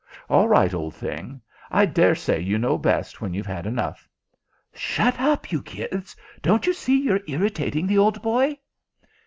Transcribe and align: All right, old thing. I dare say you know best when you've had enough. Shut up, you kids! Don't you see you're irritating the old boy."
All 0.31 0.47
right, 0.47 0.73
old 0.73 0.95
thing. 0.95 1.41
I 1.69 1.85
dare 1.85 2.15
say 2.15 2.39
you 2.39 2.57
know 2.57 2.75
best 2.79 3.21
when 3.21 3.35
you've 3.35 3.45
had 3.45 3.67
enough. 3.67 4.09
Shut 4.73 5.19
up, 5.19 5.51
you 5.51 5.61
kids! 5.61 6.15
Don't 6.41 6.65
you 6.65 6.73
see 6.73 6.99
you're 6.99 7.21
irritating 7.27 7.85
the 7.85 7.99
old 7.99 8.19
boy." 8.19 8.57